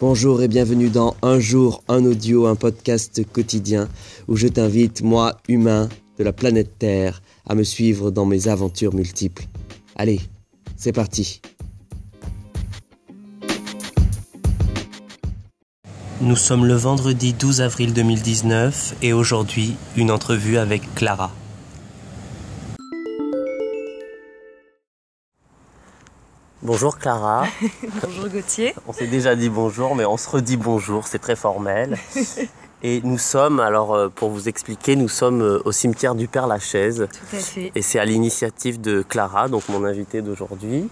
[0.00, 3.88] Bonjour et bienvenue dans Un jour, un audio, un podcast quotidien
[4.28, 8.94] où je t'invite, moi, humain de la planète Terre, à me suivre dans mes aventures
[8.94, 9.46] multiples.
[9.96, 10.20] Allez,
[10.76, 11.40] c'est parti.
[16.20, 21.32] Nous sommes le vendredi 12 avril 2019 et aujourd'hui, une entrevue avec Clara.
[26.68, 27.46] Bonjour Clara.
[28.02, 28.74] bonjour Gauthier.
[28.86, 31.96] On s'est déjà dit bonjour, mais on se redit bonjour, c'est très formel.
[32.82, 36.46] Et nous sommes, alors euh, pour vous expliquer, nous sommes euh, au cimetière du Père
[36.46, 37.08] Lachaise.
[37.10, 37.72] Tout à fait.
[37.74, 40.90] Et c'est à l'initiative de Clara, donc mon invitée d'aujourd'hui.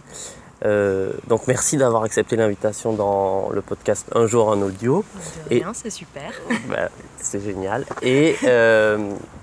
[0.64, 5.04] Euh, donc merci d'avoir accepté l'invitation dans le podcast Un jour en audio.
[5.50, 6.32] De rien, c'est super.
[6.70, 6.88] Bah,
[7.18, 7.84] c'est génial.
[8.00, 8.36] Et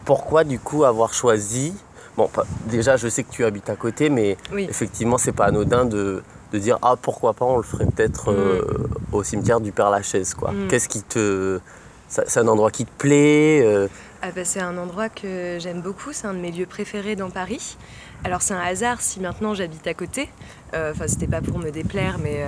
[0.04, 1.76] pourquoi du coup avoir choisi
[2.18, 2.30] Bon,
[2.68, 6.78] déjà, je sais que tu habites à côté, mais effectivement, c'est pas anodin de, dire
[6.84, 8.36] ah pourquoi pas, on le ferait peut-être mm.
[8.36, 8.62] euh,
[9.12, 10.52] au cimetière du Père Lachaise, quoi.
[10.52, 10.68] Mm.
[10.68, 11.60] Qu'est-ce qui te,
[12.08, 13.88] c'est un endroit qui te plaît euh?
[14.22, 16.14] ah bah, c'est un endroit que j'aime beaucoup.
[16.14, 17.76] C'est un de mes lieux préférés dans Paris.
[18.24, 20.30] Alors c'est un hasard si maintenant j'habite à côté.
[20.76, 22.46] Euh, enfin, c'était pas pour me déplaire, mais,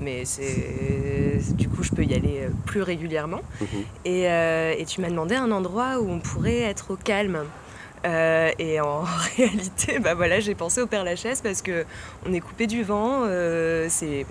[0.00, 3.42] mais c'est du coup je peux y aller plus régulièrement.
[3.60, 4.06] Mm-hmm.
[4.06, 7.44] Et, et, tu m'as demandé un endroit où on pourrait être au calme.
[8.04, 9.02] Euh, et en
[9.36, 11.84] réalité, bah voilà, j'ai pensé au Père Lachaise parce que
[12.26, 13.22] on est coupé du vent.
[13.24, 14.26] Euh, c'est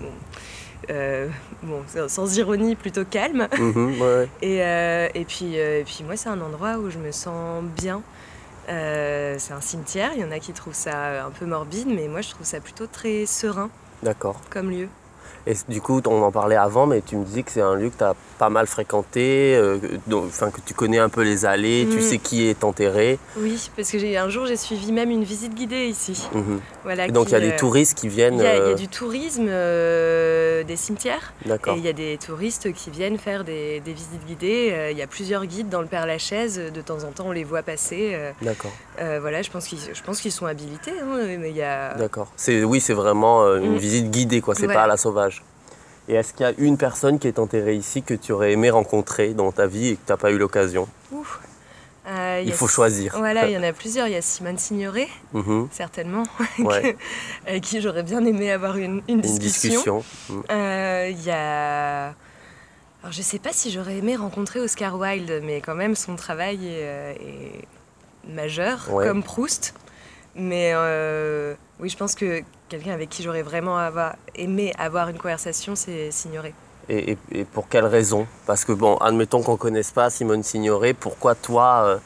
[0.90, 1.28] euh,
[1.62, 3.48] bon, sans ironie, plutôt calme.
[3.58, 8.02] Mhm, et, et, puis, et puis moi, c'est un endroit où je me sens bien.
[8.66, 10.10] c'est un cimetière.
[10.14, 12.60] Il y en a qui trouvent ça un peu morbide, mais moi, je trouve ça
[12.60, 13.70] plutôt très serein.
[14.02, 14.40] D'accord.
[14.50, 14.88] Comme lieu.
[15.46, 17.90] Et du coup, on en parlait avant, mais tu me disais que c'est un lieu
[17.90, 19.78] que tu as pas mal fréquenté, euh,
[20.12, 22.00] enfin, que tu connais un peu les allées, tu mm.
[22.00, 23.18] sais qui est enterré.
[23.36, 26.28] Oui, parce que un jour j'ai suivi même une visite guidée ici.
[26.34, 26.60] Mhm.
[26.82, 28.38] Voilà, donc il y a des euh, touristes qui viennent.
[28.38, 31.32] Il y, a euh, du tourisme des cimetières.
[31.46, 31.74] D'accord.
[31.74, 34.90] Et il y a des touristes qui viennent faire des, visites guidées.
[34.90, 36.60] Il y a plusieurs guides dans le Père Lachaise.
[36.72, 38.16] De temps en temps, on les voit passer.
[38.42, 38.72] D'accord.
[38.98, 40.92] voilà, je pense qu'ils, je pense qu'ils sont habilités.
[41.00, 41.94] Hein, mais il y a...
[41.94, 42.26] D'accord.
[42.36, 43.78] C'est, oui, c'est vraiment une mm.
[43.78, 44.56] visite guidée, quoi.
[44.56, 45.31] C'est pas à la sauvage.
[46.08, 48.70] Et est-ce qu'il y a une personne qui est enterrée ici que tu aurais aimé
[48.70, 50.88] rencontrer dans ta vie et que tu n'as pas eu l'occasion?
[52.08, 53.14] Euh, Il faut choisir.
[53.18, 54.08] Voilà, il y en a plusieurs.
[54.08, 55.68] Il y a Simone Signoret, mhm.
[55.70, 56.24] certainement,
[57.46, 60.02] avec qui j'aurais bien aimé avoir une, discussion.
[60.50, 62.14] Euh, il y a.
[63.02, 66.14] Alors, je ne sais pas si j'aurais aimé rencontrer Oscar Wilde, mais quand même, son
[66.16, 67.14] travail est, euh,
[68.28, 69.74] majeur, comme Proust.
[70.34, 70.72] Mais
[71.82, 73.76] oui, je pense que quelqu'un avec qui j'aurais vraiment
[74.36, 76.54] aimé avoir une conversation, c'est Signoret.
[76.88, 77.16] Et,
[77.52, 78.26] pour quelle raison?
[78.46, 82.00] Parce que, bon, admettons qu'on ne connaisse pas Simone Signoret, pourquoi toi,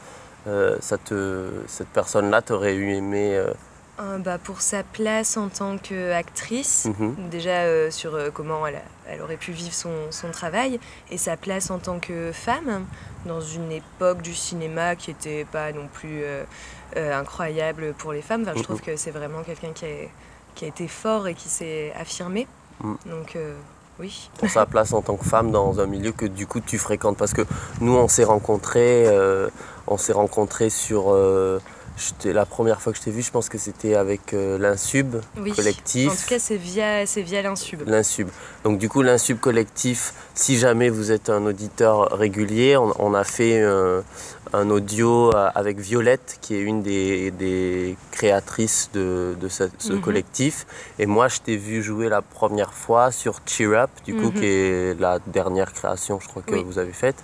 [0.47, 3.39] euh, euh, cette personne-là, t'aurais eu aimé
[3.99, 7.29] euh, bah, Pour sa place en tant qu'actrice, mhm.
[7.29, 10.79] déjà sur comment elle, aurait pu vivre son, son, travail,
[11.11, 12.85] et sa place en tant que femme,
[13.25, 16.23] dans une époque du cinéma qui n'était pas non plus
[16.95, 18.45] incroyable pour les femmes.
[18.55, 22.47] je trouve que c'est vraiment quelqu'un qui a été fort et qui s'est affirmé.
[22.81, 22.93] Mm.
[23.05, 23.55] Donc euh,
[23.99, 24.29] oui.
[24.37, 27.17] Pour sa place en tant que femme dans un milieu que du coup tu fréquentes.
[27.17, 27.41] Parce que
[27.81, 29.49] nous on s'est rencontrés, euh,
[29.87, 31.05] on s'est rencontrés sur
[32.25, 35.17] la première fois que je t'ai vu, je pense que c'était avec euh, l'Insub
[35.55, 36.11] collectif.
[36.11, 37.87] En tout cas, c'est via, via l'Insub.
[37.87, 38.29] L'Insub.
[38.63, 43.61] Donc, du coup, l'Insub collectif, si jamais vous êtes un auditeur régulier, on, a fait
[43.61, 44.01] euh,
[44.53, 50.01] un audio euh, avec Violette, qui est une des, créatrices de, ce, mhm.
[50.01, 50.65] collectif.
[50.99, 54.33] Et moi, je t'ai vu jouer la première fois sur Cheer Up, du coup, mhm.
[54.33, 57.23] qui est la dernière création, je crois, que vous avez faite.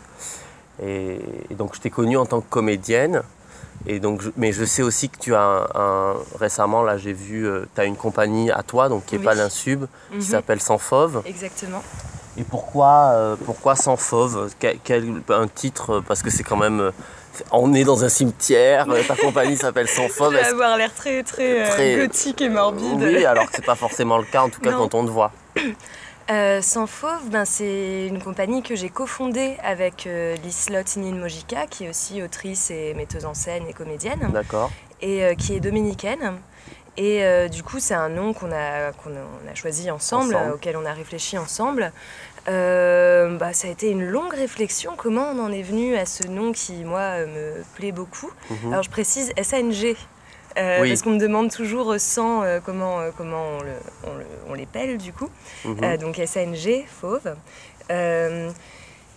[0.81, 1.19] Et,
[1.51, 3.21] et donc, je t'ai connue en tant que comédienne.
[3.85, 7.65] Et donc, mais je sais aussi que tu as un, récemment, là j'ai vu, euh,
[7.75, 10.21] tu as une compagnie à toi, donc qui n'est pas l'Insub, qui mhm.
[10.21, 11.21] s'appelle Sans Fauve.
[11.25, 11.83] Exactement.
[12.37, 16.79] Et pourquoi, euh, pourquoi Sans Fauve quel, Un titre, parce que c'est quand même.
[16.79, 16.91] Euh,
[17.51, 20.37] on est dans un cimetière, ta compagnie s'appelle Sans Fauve.
[20.37, 23.01] Tu avoir l'air très, très, très, gothique et morbide.
[23.01, 25.31] Oui, alors que c'est pas forcément le cas, en tout cas quand on te voit.
[26.29, 31.85] Euh, Sans Fauve, ben, c'est une compagnie que j'ai cofondée avec euh, Lislot Mojica, qui
[31.85, 34.29] est aussi autrice et metteuse en scène et comédienne.
[34.31, 34.71] D'accord.
[35.01, 36.37] Et euh, qui est dominicaine.
[36.95, 40.93] Et euh, du coup, c'est un nom qu'on a, a, choisi ensemble, auquel on a
[40.93, 41.91] réfléchi ensemble.
[42.45, 44.93] Bah, ça a été une longue réflexion.
[44.95, 48.31] Comment on en est venu à ce nom qui, moi, me plaît beaucoup?
[48.49, 48.71] Mhm.
[48.71, 49.95] Alors, je précise SNG.
[50.57, 54.65] Euh, parce qu'on me demande toujours sans euh, comment, euh, comment on, le, on, les
[54.65, 55.29] pèle du coup.
[55.65, 55.97] Mhm.
[55.97, 57.35] donc SNG, fauve.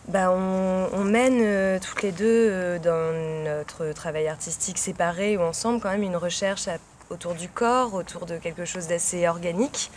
[0.09, 3.12] Bah, on, mène toutes les deux dans
[3.44, 6.69] notre travail artistique séparé ou ensemble quand même une recherche
[7.11, 9.91] autour du corps, autour de quelque chose d'assez organique.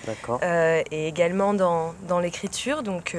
[0.92, 2.82] et également dans, dans l'écriture.
[2.82, 3.16] Donc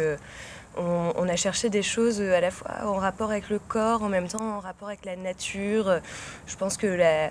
[0.76, 4.26] on, a cherché des choses à la fois en rapport avec le corps, en même
[4.26, 6.00] temps en rapport avec la nature.
[6.48, 7.30] Je pense que la,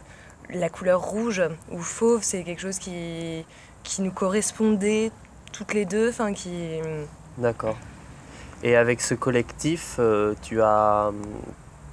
[0.54, 1.42] la couleur rouge
[1.72, 3.46] ou fauve, c'est quelque chose qui,
[3.84, 5.12] qui nous correspondait
[5.52, 6.10] toutes les deux.
[6.10, 6.80] Enfin, qui...
[7.38, 7.78] D'accord.
[8.64, 11.12] Et avec ce collectif, euh, tu, as,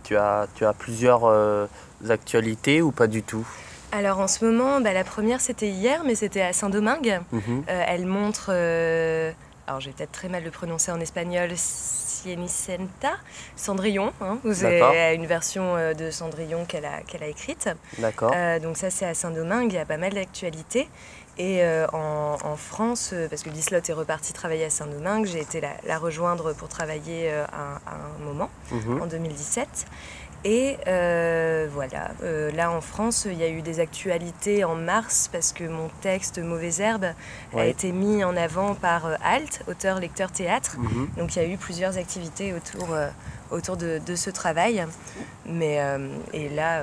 [0.02, 1.66] tu, as, tu as plusieurs euh,
[2.08, 3.46] actualités ou pas du tout?
[3.92, 7.20] Alors en ce moment, bah, la première c'était hier, mais c'était à Saint-Domingue.
[7.30, 7.64] Mhm.
[7.68, 8.50] Euh, elle montre,
[9.66, 13.16] alors je vais peut-être très mal le prononcer en espagnol, Cienicenta,
[13.56, 14.12] Cendrillon.
[14.20, 17.68] Hein, vous avez une version de Cendrillon qu'elle a, qu'elle a écrite.
[17.98, 18.32] D'accord.
[18.62, 20.88] donc ça c'est à Saint-Domingue, il y a pas mal d'actualités.
[21.38, 25.60] Et euh, en, France, euh, parce que Lislotte est repartie travailler à Saint-Domingue, j'ai été
[25.60, 29.02] la, rejoindre pour travailler à, euh, un moment, mhm.
[29.02, 29.86] en 2017.
[30.48, 30.76] Et
[31.72, 32.12] voilà,
[32.54, 36.38] là en France, il y a eu des actualités en mars parce que mon texte
[36.38, 37.06] Mauvaise Herbe
[37.56, 40.76] a été mis en avant par Alt, auteur, lecteur, théâtre.
[40.78, 41.08] Mhm.
[41.18, 42.94] Donc il y a eu plusieurs activités autour,
[43.50, 44.86] autour de, de, ce travail.
[45.46, 45.80] Mais,
[46.32, 46.82] et là,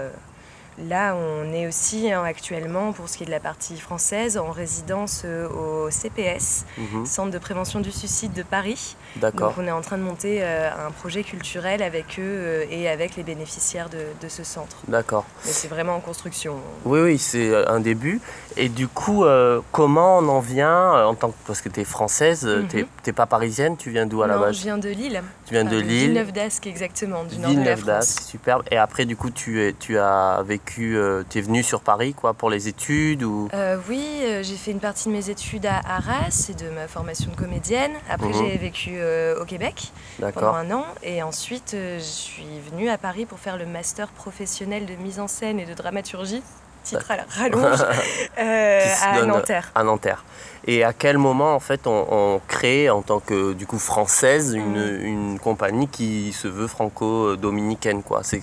[0.79, 4.51] Là, on est aussi hein, actuellement, pour ce qui est de la partie française, en
[4.51, 7.05] résidence euh, au CPS, mhm.
[7.05, 8.95] Centre de prévention du suicide de Paris.
[9.21, 12.89] Donc on est en train de monter euh, un projet culturel avec eux euh, et
[12.89, 14.77] avec les bénéficiaires de, ce centre.
[14.87, 15.25] D'accord.
[15.45, 16.55] Mais c'est vraiment en construction.
[16.85, 18.19] Oui, oui, c'est un début.
[18.55, 19.25] Et du coup,
[19.71, 22.67] comment on en vient, en tant que, parce que tu es française, mhm.
[22.67, 24.57] tu n'es pas parisienne, tu viens d'où à la base?
[24.57, 25.21] je viens de Lille.
[25.53, 28.25] Viens de Lille Villeneuve d'Ascq, exactement, du nord de la France.
[28.27, 28.63] superbe.
[28.71, 32.15] Et après, du coup, tu, es, tu as vécu euh, tu es venu sur Paris
[32.15, 33.49] quoi, pour les études ou...
[33.53, 36.87] Euh, oui, euh, j'ai fait une partie de mes études à Arras et de ma
[36.87, 37.91] formation de comédienne.
[38.09, 38.33] Après, mhm.
[38.33, 38.99] j'ai vécu
[39.39, 39.91] au Québec
[40.33, 40.85] pendant un an.
[41.03, 45.27] Et ensuite, je suis venue à Paris pour faire le master professionnel de mise en
[45.27, 46.41] scène et de dramaturgie
[46.83, 47.79] titre à la rallonge
[48.37, 49.71] à Nanterre.
[49.75, 50.23] À Nanterre.
[50.65, 54.97] Et à quel moment en fait on, crée en tant que du coup française une,
[54.97, 55.05] mhm.
[55.05, 58.21] une compagnie qui se veut franco-dominicaine quoi?
[58.23, 58.41] C'est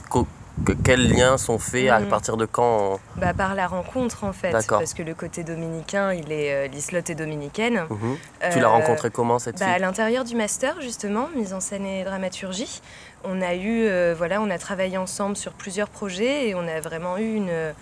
[0.84, 2.08] quels liens sont faits à mhm.
[2.08, 6.32] partir de quand bah, Par la rencontre en fait, parce que le côté dominicain, il
[6.32, 7.84] est euh, l'islotte est dominicaine.
[7.88, 8.16] Mhm.
[8.52, 9.74] tu l'as euh, rencontré comment cette bah, fille?
[9.74, 12.82] À l'intérieur du master justement, mise en scène et dramaturgie.
[13.24, 16.80] On a eu, euh, voilà, on a travaillé ensemble sur plusieurs projets et on a
[16.80, 17.72] vraiment eu une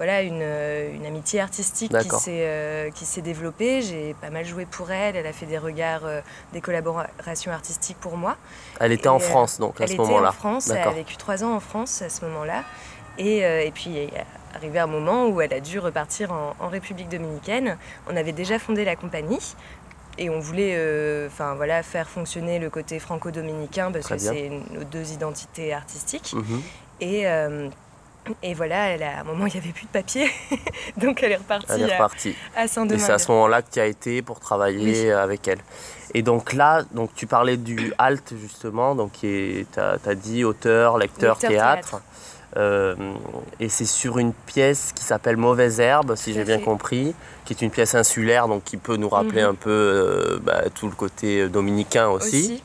[0.00, 3.82] voilà, une, euh, une, amitié artistique euh, qui s'est développée.
[3.82, 5.14] J'ai pas mal joué pour elle.
[5.14, 6.22] Elle a fait des regards, euh,
[6.54, 8.38] des collaborations artistiques pour moi.
[8.80, 10.16] Elle était en France donc à ce moment-là.
[10.16, 10.70] Elle était en France.
[10.70, 12.64] Elle a vécu trois ans en France à ce moment-là.
[13.18, 14.24] Et, et puis est
[14.54, 17.76] arrivé un moment où elle a dû repartir en, République dominicaine.
[18.08, 19.54] On avait déjà fondé la compagnie
[20.16, 25.12] et on voulait enfin voilà faire fonctionner le côté franco-dominicain parce que c'est nos deux
[25.12, 26.62] identités artistiques mhm.
[27.02, 27.26] et
[28.42, 30.30] et voilà, elle a, à un moment, il n'y avait plus de papier.
[30.96, 33.00] donc elle est repartie, À, Saint-Domingue.
[33.00, 35.60] Et c'est à ce moment-là que tu as été pour travailler avec elle.
[36.14, 41.38] Et donc là, donc tu parlais du HALT justement, donc tu as, dit auteur, lecteur,
[41.38, 42.00] théâtre.
[42.56, 42.96] Euh,
[43.60, 47.14] et c'est sur une pièce qui s'appelle Mauvaise Herbe, si j'ai bien compris,
[47.44, 49.50] qui est une pièce insulaire, donc qui peut nous rappeler mhm.
[49.50, 52.62] un peu euh, bah, tout le côté dominicain aussi.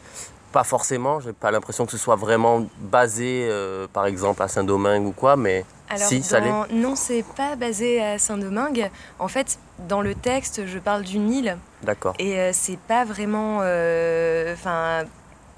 [0.55, 5.05] Pas forcément, j'ai pas l'impression que ce soit vraiment basé, euh, par exemple, à Saint-Domingue
[5.05, 5.65] ou quoi, mais
[5.97, 6.49] si, ça l'est.
[6.73, 8.89] Non, c'est pas basé à Saint-Domingue.
[9.19, 9.59] En fait,
[9.89, 11.57] dans le texte, je parle d'une île.
[11.83, 12.13] D'accord.
[12.19, 13.59] Et euh, c'est pas vraiment.
[13.63, 15.03] Euh, enfin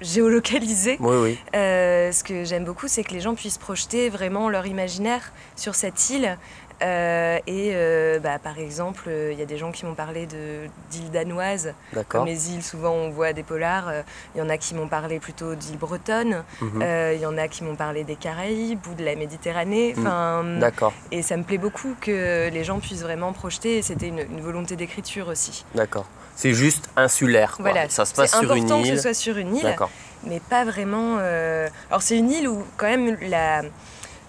[0.00, 0.96] géolocalisé.
[0.98, 1.38] Oui, oui.
[1.52, 6.10] ce que j'aime beaucoup, c'est que les gens puissent projeter vraiment leur imaginaire sur cette
[6.10, 6.36] île
[6.82, 10.26] euh, et euh, bah, par exemple, euh, il y a des gens qui m'ont parlé
[10.26, 11.74] d'îles danoises.
[12.08, 13.90] Comme les îles, souvent on voit des polars.
[14.34, 16.44] Il y en a qui m'ont parlé plutôt d'îles bretonnes.
[16.60, 16.84] Mhm.
[17.14, 19.94] Il y en a qui m'ont parlé des Caraïbes ou de la Méditerranée.
[19.96, 20.06] Mhm.
[20.06, 20.92] Enfin, D'accord.
[21.10, 23.82] Et ça me plaît beaucoup que les gens puissent vraiment projeter.
[23.82, 25.64] C'était une, volonté d'écriture aussi.
[25.74, 26.06] D'accord.
[26.36, 27.56] C'est juste insulaire.
[27.58, 27.88] Voilà.
[27.88, 28.68] Ça se passe sur une île.
[28.68, 29.76] C'est important que ce soit sur une île.
[30.24, 31.18] Mais pas vraiment.
[31.18, 33.62] Alors c'est une île où quand même la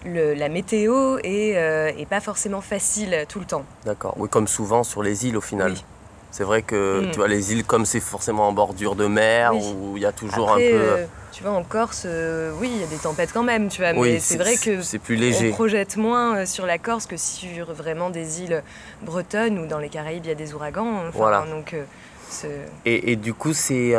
[0.04, 3.64] la météo est, euh, pas forcément facile tout le temps.
[3.84, 5.74] D'accord, oui, comme souvent sur les îles au final.
[6.30, 7.10] C'est vrai que mm.
[7.10, 10.12] tu vois, les îles, comme c'est forcément en bordure de mer, où il y a
[10.12, 10.62] toujours un peu.
[10.62, 13.82] Euh, tu vois, en Corse, euh, oui, il y a des tempêtes quand même, tu
[13.82, 15.50] vois, mais c'est vrai que c'est plus léger.
[15.50, 18.62] On projette moins sur la Corse que sur vraiment des îles
[19.02, 21.10] bretonnes ou dans les Caraïbes, il y a des ouragans.
[21.12, 21.44] voilà.
[21.50, 21.74] Donc,
[22.84, 23.94] et, du coup, c'est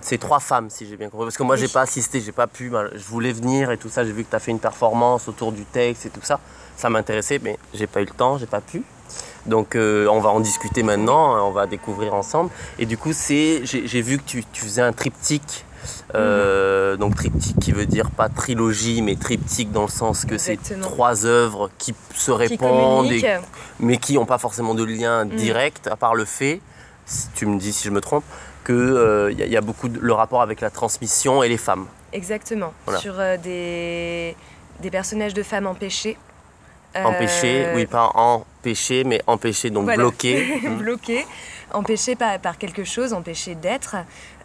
[0.00, 1.26] c'est trois femmes, si j'ai bien compris.
[1.26, 2.72] Parce que moi, j'ai pas assisté, j'ai pas pu.
[2.94, 4.04] Je voulais venir et tout ça.
[4.04, 6.40] J'ai vu que tu as fait une performance autour du texte et tout ça.
[6.76, 8.82] Ça m'intéressait, mais j'ai pas eu le temps, j'ai pas pu.
[9.46, 12.50] Donc, euh, on va en discuter maintenant, hein, on va découvrir ensemble.
[12.78, 15.64] Et du coup, c'est j'ai vu que tu, tu, faisais un triptyque.
[16.16, 16.98] Euh, mhm.
[16.98, 21.26] Donc triptyque qui veut dire pas trilogie mais triptyque dans le sens que c'est trois
[21.26, 23.12] œuvres qui se répondent
[23.78, 25.36] mais qui n'ont pas forcément de lien mhm.
[25.36, 26.60] direct à part le fait
[27.34, 28.24] tu me dis si je me trompe.
[28.64, 31.56] qu'il euh, y, a- y a beaucoup de, le rapport avec la transmission et les
[31.56, 31.86] femmes.
[32.12, 32.72] Exactement.
[32.84, 32.98] Voilà.
[33.00, 34.34] Sur euh, des,
[34.80, 36.16] des personnages de femmes empêchées.
[36.94, 39.98] Empêchés, Euh, oui, pas empêchés, mais empêchés, donc Voilà.
[40.02, 40.60] bloqués.
[40.78, 41.26] bloqués,
[41.72, 43.96] empêchés par, par quelque chose, empêchés d'être,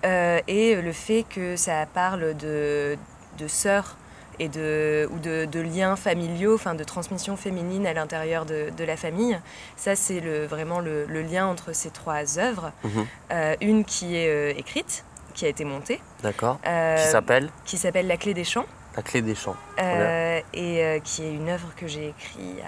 [0.06, 2.98] euh, et le fait que ça parle de,
[3.40, 3.96] de sœurs
[4.40, 8.84] et de, ou de, de liens familiaux, enfin de transmission féminine à l'intérieur de, de
[8.84, 9.40] la famille.
[9.76, 12.72] Ça, c'est le, vraiment le, le lien entre ces trois œuvres.
[12.84, 13.06] Mhm.
[13.32, 17.78] Euh, une qui est euh, écrite, qui a été montée, D'accord euh, Qui s'appelle qui
[17.78, 18.66] s'appelle La clé des champs.
[18.98, 19.56] La clé des champs.
[19.80, 22.60] Euh, et euh, qui est une œuvre que j'ai écrite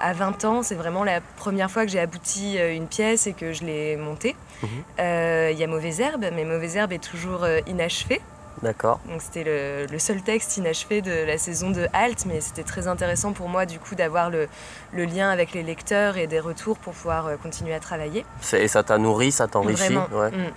[0.00, 0.62] à, à 20 ans.
[0.62, 3.96] C'est vraiment la première fois que j'ai abouti euh, une pièce et que je l'ai
[3.96, 4.36] montée.
[4.62, 4.68] Mhm.
[5.00, 8.20] Euh, Il y a Mauvaise Herbe, mais Mauvaise Herbe est toujours euh, inachevé.
[8.62, 9.00] D'accord.
[9.08, 12.88] Donc c'était le, le seul texte inachevé de la saison de Halt, mais c'était très
[12.88, 14.48] intéressant pour moi du coup d'avoir le,
[14.92, 18.26] le lien avec les lecteurs et des retours pour pouvoir euh, continuer à travailler.
[18.52, 20.30] Et ça t'a nourri, ça t'enrichit ouais.
[20.30, 20.52] Mm.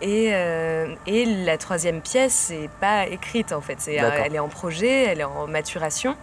[0.00, 3.76] Et, euh, et la troisième pièce, c'est pas écrite en fait.
[3.78, 6.16] C'est, euh, elle est en projet, elle est en maturation.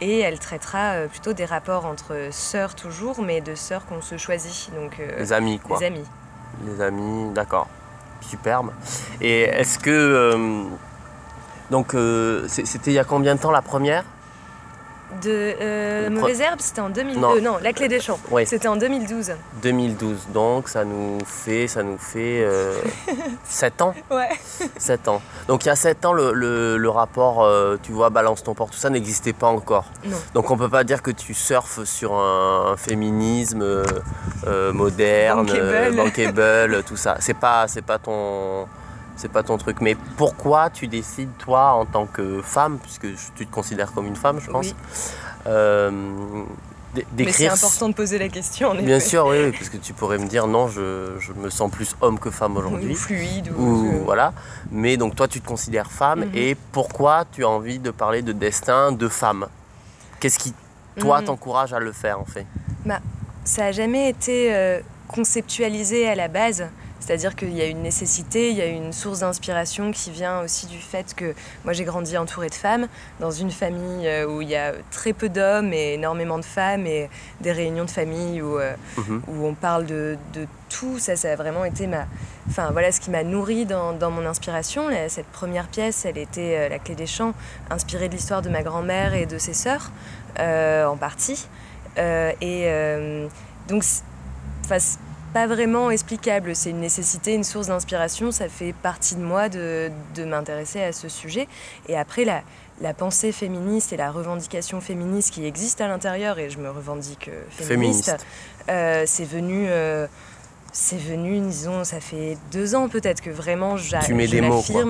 [0.00, 4.70] Et elle traitera plutôt des rapports entre sœurs toujours, mais de sœurs qu'on se choisit.
[4.74, 5.78] Donc euh, Les amis, quoi.
[5.78, 6.04] des amis.
[6.64, 7.68] Les amis, d'accord.
[8.28, 8.70] Superbe.
[9.20, 9.90] Et est-ce que.
[9.90, 10.64] euh,
[11.70, 14.04] donc, euh, c'était il y a combien de temps la première?
[15.22, 17.20] De euh, Mauvaise Herbe, c'était en 2002.
[17.20, 17.40] Non.
[17.40, 17.58] Non.
[17.62, 18.18] La Clé des Champs.
[18.44, 19.32] C'était en 2012.
[19.62, 20.28] 2012.
[20.34, 22.46] Donc, ça nous fait, ça nous fait
[23.44, 23.94] 7 ans.
[24.10, 24.28] Ouais.
[24.76, 25.22] 7 ans.
[25.48, 28.54] Donc, il y a 7 ans, le, le- le rapport, euh, tu vois, balance ton
[28.54, 29.86] port, tout ça n'existait pas encore.
[30.04, 30.16] Non.
[30.34, 33.84] Donc, on peut pas dire que tu surfes sur un, un féminisme euh,
[34.46, 35.60] euh, moderne, Bankable.
[35.64, 37.16] euh, bankable, tout ça.
[37.20, 38.66] C'est pas, c'est pas ton.
[39.18, 39.80] C'est pas ton truc.
[39.80, 44.16] Mais pourquoi tu décides, toi, en tant que femme, puisque tu te considères comme une
[44.16, 44.74] femme, je pense, Oui.
[45.48, 45.90] euh,
[47.16, 48.84] Mais c'est important de poser la question, en effet.
[48.86, 51.70] Bien sûr, oui, oui, parce que tu pourrais me dire non, je, je me sens
[51.70, 52.94] plus homme que femme Ou aujourd'hui.
[52.94, 53.50] fluide.
[53.56, 54.32] Ou, Ou voilà.
[54.70, 56.30] Mais donc toi, tu te considères femme Mhm.
[56.34, 59.46] et pourquoi tu as envie de parler de destin de femme?
[60.20, 60.54] Qu'est-ce qui,
[60.96, 61.26] toi, Mhm.
[61.26, 62.46] t'encourage à le faire en fait?
[63.44, 66.66] Ça n'a jamais été euh, conceptualisé à la base.
[67.00, 70.66] C'est-à-dire qu'il y a une nécessité, il y a une source d'inspiration qui vient aussi
[70.66, 72.88] du fait que moi j'ai grandi entourée de femmes,
[73.20, 76.86] dans une famille euh, où il y a très peu d'hommes et énormément de femmes,
[76.86, 77.08] et
[77.40, 79.22] des réunions de famille où, euh, Mhm.
[79.28, 80.98] où on parle de, de tout.
[80.98, 82.06] Ça, ça a vraiment été ma...
[82.50, 84.88] Enfin voilà ce qui m'a nourri dans, dans mon inspiration.
[85.08, 87.32] Cette première pièce, elle était euh, La clé des champs,
[87.70, 89.90] inspirée de l'histoire de ma grand-mère et de ses sœurs,
[90.40, 91.46] euh, en partie.
[91.98, 93.26] Euh, et euh,
[93.68, 93.82] donc,
[95.32, 96.54] pas vraiment explicable.
[96.56, 98.30] C'est une nécessité, une source d'inspiration.
[98.32, 101.48] Ça fait partie de moi de, de m'intéresser à ce sujet.
[101.88, 102.42] Et après, la,
[102.80, 107.28] la pensée féministe et la revendication féministe qui existe à l'intérieur, et je me revendique
[107.28, 108.26] euh, féministe, Féministe.
[108.70, 109.66] euh, c'est venu.
[109.68, 110.06] euh,
[110.70, 114.26] c'est venu, disons, ça fait deux ans peut-être que vraiment j'a- Tu mets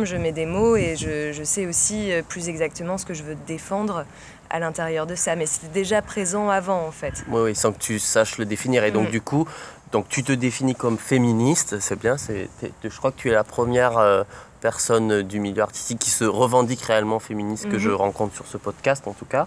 [0.04, 3.36] je mets des mots et je, je sais aussi plus exactement ce que je veux
[3.46, 4.04] défendre
[4.50, 5.36] à l'intérieur de ça.
[5.36, 7.24] Mais c'était déjà présent avant en fait.
[7.28, 8.82] Oui, oui, sans que tu saches le définir.
[8.84, 9.10] Et donc Mhm.
[9.12, 9.46] du coup,
[9.92, 12.16] donc tu te définis comme féministe, c'est bien.
[12.18, 12.48] C'est,
[12.84, 14.22] je crois que tu es la première euh,
[14.60, 17.78] personne du milieu artistique qui se revendique réellement féministe que Mhm.
[17.78, 19.46] je rencontre sur ce podcast en tout cas.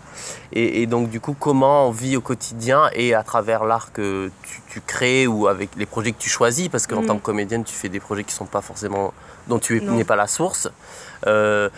[0.53, 4.31] Et, et donc du coup, comment on vit au quotidien et à travers l'art que
[4.43, 7.05] tu, tu crées ou avec les projets que tu choisis, parce qu'en Mhm.
[7.07, 9.13] tant que comédienne, tu fais des projets qui sont pas forcément
[9.47, 10.69] dont tu n'es pas la source.
[11.27, 11.69] Euh,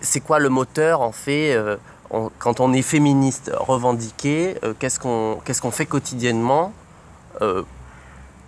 [0.00, 1.76] c'est quoi le moteur en fait euh,
[2.10, 6.72] on- quand on est féministe revendiqué, qu'est-ce qu'on qu'est-ce qu'on fait quotidiennement
[7.42, 7.62] euh,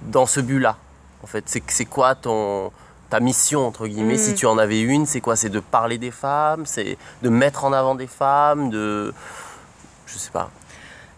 [0.02, 0.76] dans ce but-là
[1.22, 2.72] En fait, c'est quoi ton
[3.08, 4.18] ta mission entre guillemets Mm.
[4.18, 5.36] Si tu en avais une, c'est quoi?
[5.36, 9.14] C'est de parler des femmes, c'est de mettre en avant des femmes, de
[10.06, 10.50] je sais pas.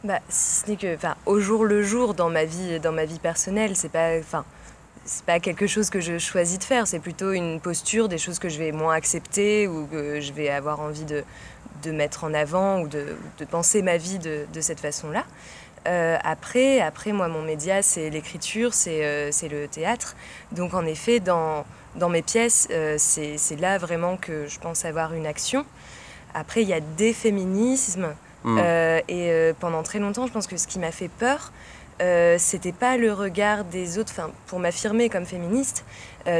[0.05, 3.05] Bah, si ce n'est que, enfin, au jour le jour dans ma vie, dans ma
[3.05, 4.45] vie personnelle, c'est pas, enfin,
[5.05, 6.87] c'est pas quelque chose que je choisis de faire.
[6.87, 10.51] C'est plutôt une posture, des choses que je vais moins accepter ou que je vais
[10.51, 11.25] avoir envie de,
[11.83, 15.25] de mettre en avant ou de, de penser ma vie de, de cette façon-là.
[15.87, 20.17] Euh, après, après, moi, mon média, c'est l'écriture, c'est euh, le théâtre.
[20.53, 21.65] Donc, en effet, dans,
[21.97, 25.65] dans mes pièces, euh, c'est là vraiment que je pense avoir une action.
[26.35, 28.15] Après, il y a des féminismes.
[28.45, 28.59] Mm.
[28.61, 31.53] Euh, et pendant très longtemps, je pense que ce qui m'a fait peur,
[32.39, 35.85] c'était pas le regard des autres, enfin, pour m'affirmer comme féministe,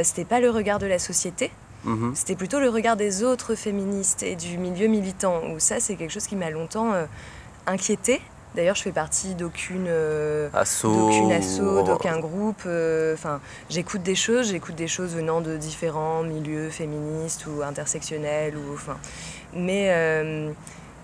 [0.03, 1.51] c'était pas le regard de la société,
[1.83, 2.13] Mhm.
[2.13, 6.11] c'était plutôt le regard des autres féministes et du milieu militant, où ça, c'est quelque
[6.11, 7.05] chose qui m'a longtemps euh,
[7.67, 8.21] inquiété.
[8.55, 9.85] D'ailleurs, je fais partie d'aucune.
[9.87, 12.63] euh, Asso, ou- d'aucun groupe.
[12.65, 13.39] euh, Enfin,
[13.69, 18.97] j'écoute des choses, j'écoute des choses venant de différents milieux féministes ou intersectionnels ou enfin.
[19.53, 20.51] Mais euh,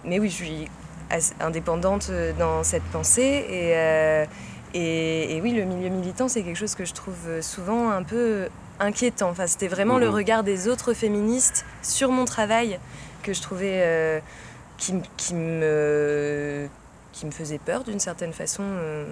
[0.04, 0.68] mais oui, je suis
[1.40, 4.26] indépendante euh, dans cette pensée et
[4.78, 8.50] Et, oui, le milieu militant, c'est quelque chose que je trouve souvent un peu
[8.82, 9.30] inquiétant.
[9.30, 10.16] Enfin, c'était vraiment le mhm.
[10.16, 12.78] regard des autres féministes sur mon travail
[13.24, 14.20] que je trouvais euh,
[14.78, 16.68] qui, me,
[17.16, 18.64] qui me faisait peur d'une certaine façon.
[18.64, 19.06] Euh.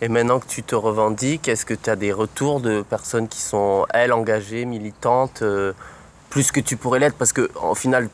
[0.00, 3.40] Et maintenant que tu te revendiques, est-ce que tu as des retours de personnes qui
[3.40, 5.72] sont, elles, engagées, militantes euh,
[6.30, 7.16] plus que tu pourrais l'être?
[7.16, 8.08] Parce que en final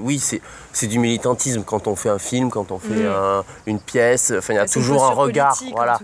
[0.00, 3.42] oui c'est du militantisme quand on fait un film quand on fait mhm.
[3.66, 5.98] une pièce enfin il y a toujours un regard voilà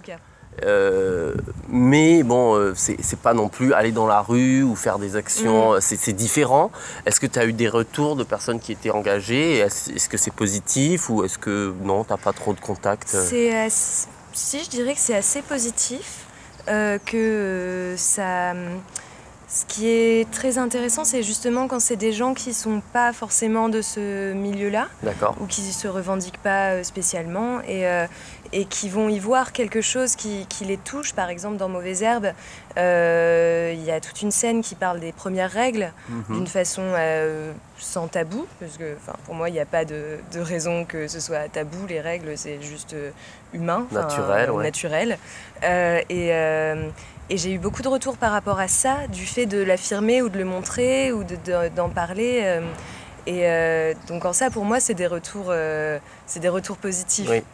[0.64, 1.34] euh,
[1.68, 5.74] mais bon, euh, c'est pas non plus aller dans la rue ou faire des actions,
[5.74, 5.80] mm.
[5.80, 6.70] c'est différent.
[7.06, 9.58] Est-ce que tu as eu des retours de personnes qui étaient engagées?
[9.58, 14.70] Est-ce que c'est positif ou est-ce que non, tu pas trop de contact Si, je
[14.70, 16.26] dirais que c'est assez positif,
[16.68, 18.54] euh, que ça
[19.50, 23.12] ce qui est très intéressant, c'est justement quand c'est des gens qui ne sont pas
[23.12, 24.88] forcément de ce milieu-là,
[25.40, 28.06] ou qui ne se revendiquent pas euh, spécialement, et, euh,
[28.52, 31.12] et, qui vont y voir quelque chose qui, qui les touche.
[31.12, 32.32] Par exemple, dans Mauvaises Herbes,
[32.76, 36.36] euh, il y a toute une scène qui parle des premières règles mhm.
[36.36, 36.82] d'une façon
[37.78, 41.20] sans tabou, parce que pour moi, il n'y a pas de, de, raison que ce
[41.20, 41.86] soit tabou.
[41.88, 42.94] Les règles, c'est juste
[43.52, 44.50] humain, naturel.
[44.52, 45.18] naturel.
[46.10, 46.32] et
[47.30, 50.28] et j'ai eu beaucoup de retours par rapport à ça, du fait de l'affirmer ou
[50.28, 51.22] de le montrer ou
[51.76, 52.40] d'en parler.
[52.42, 52.60] Euh,
[53.26, 57.30] et euh, donc en ça, pour moi, c'est des retours, euh, c'est des retours positifs.
[57.30, 57.44] Oui.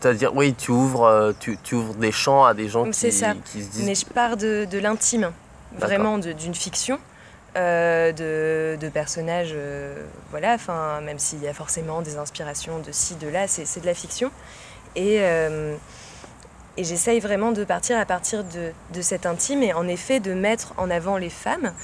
[0.00, 3.34] C'est-à-dire, oui, tu ouvres, tu, tu, ouvres des champs à des gens qui, ça.
[3.44, 3.84] qui se disent.
[3.84, 5.30] Mais je pars de, de l'intime,
[5.76, 6.98] vraiment d'une fiction.
[7.54, 9.54] de, de, personnages,
[10.30, 13.86] voilà, enfin, même s'il y a forcément des inspirations de ci, de là, c'est de
[13.86, 14.30] la fiction.
[14.96, 15.20] Et,
[16.76, 20.32] et j'essaye vraiment de partir à partir de, de, cet intime et en effet de
[20.32, 21.74] mettre en avant les femmes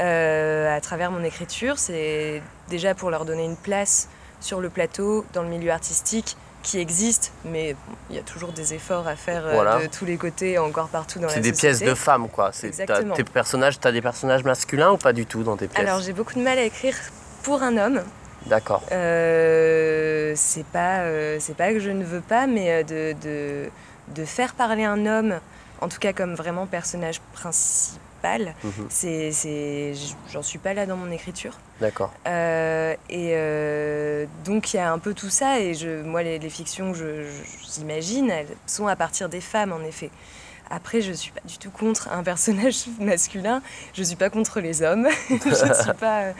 [0.00, 1.78] euh, à travers mon écriture.
[1.78, 4.08] C'est déjà pour leur donner une place
[4.40, 7.76] sur le plateau, dans le milieu artistique qui existe, mais
[8.08, 11.18] il y a toujours des efforts à faire euh, de tous les côtés, encore partout
[11.18, 11.48] dans la société.
[11.48, 12.50] C'est des pièces de femmes, quoi.
[12.62, 13.14] Exactement.
[13.14, 15.86] tes personnages, tu as des personnages masculins ou pas du tout dans tes pièces?
[15.86, 16.96] Alors j'ai beaucoup de mal à écrire
[17.42, 18.02] pour un homme.
[18.46, 18.82] D'accord.
[18.90, 23.70] Euh, c'est pas, euh, c'est pas que je ne veux pas, mais de, de
[24.08, 25.38] de faire parler un homme,
[25.80, 28.00] en tout cas comme vraiment personnage principal,
[28.64, 28.86] mhm.
[28.88, 29.92] c'est,
[30.30, 31.58] j'en suis pas là dans mon écriture.
[31.80, 32.12] D'accord.
[32.26, 36.38] Euh, et euh, donc il y a un peu tout ça, et je, moi les,
[36.50, 37.26] fictions que
[37.74, 40.10] j'imagine, elles sont à partir des femmes en effet.
[40.70, 43.62] Après, je ne suis pas du tout contre un personnage masculin,
[43.94, 45.08] je ne suis pas contre les hommes.
[45.30, 46.24] je suis pas...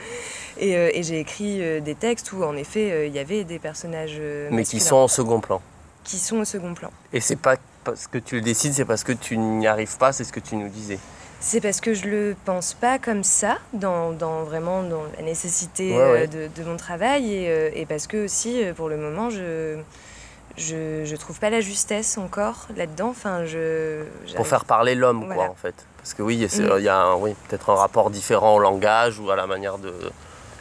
[0.61, 4.63] Euh, et, j'ai écrit des textes où, en effet, il y avait des personnages Mais
[4.63, 5.63] qui sont en second plan
[6.03, 6.91] qui sont au second plan.
[7.11, 10.13] Et c'est pas parce que tu le décides, c'est parce que tu n'y arrives pas,
[10.13, 10.99] c'est ce que tu nous disais.
[11.45, 15.93] C'est parce que je le pense pas comme ça, dans, dans vraiment dans la nécessité
[15.93, 19.29] euh, De, de, mon travail, et, euh, et, parce que aussi, euh, pour le moment,
[19.29, 19.77] je
[20.55, 23.09] je, je trouve pas la justesse encore là-dedans.
[23.09, 24.03] Enfin, je,
[24.35, 25.75] Pour faire parler l'homme, quoi, en fait.
[25.97, 27.21] Parce que oui, il y a, mm.
[27.21, 29.93] oui, peut-être un rapport différent au langage ou à la manière de,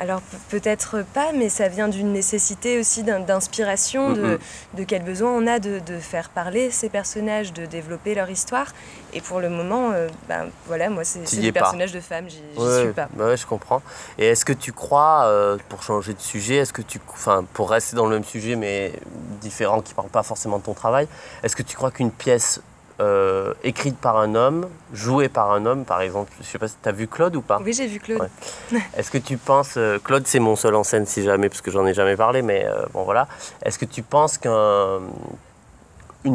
[0.03, 4.39] alors peut-être pas, mais ça vient d'une nécessité aussi d'inspiration, de,
[4.85, 8.67] quel besoin on a de, faire parler ces personnages, de développer leur histoire.
[9.13, 12.93] Et pour le moment, euh, ben, voilà, moi c'est des personnages de femmes, j'y suis
[12.93, 13.09] pas.
[13.13, 13.81] Bah je comprends.
[14.19, 17.71] Et est-ce que tu crois, euh, pour changer de sujet, est-ce que tu, enfin pour
[17.71, 18.93] rester dans le même sujet mais
[19.41, 21.07] différent, qui parle pas forcément de ton travail,
[21.45, 22.61] est-ce que tu crois qu'une pièce
[23.03, 26.33] euh, écrite par un homme, jouée par un homme, par exemple.
[26.41, 28.29] Je sais pas si tu as vu Claude ou pas Oui, j'ai vu Claude.
[28.97, 31.73] Est-ce que tu penses, euh, Claude c'est mon seul en scène si jamais, parce que
[31.73, 33.27] j'en ai jamais parlé, mais euh, bon voilà.
[33.65, 35.09] Est-ce que tu penses qu'une